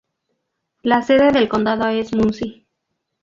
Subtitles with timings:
[0.81, 2.65] La sede del condado es Muncie.